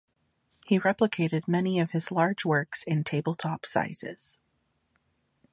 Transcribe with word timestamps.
He 0.65 0.79
replicated 0.79 1.47
many 1.47 1.79
of 1.79 1.91
his 1.91 2.11
large 2.11 2.43
works 2.43 2.83
in 2.83 3.03
table-top 3.03 3.67
sizes. 3.67 4.39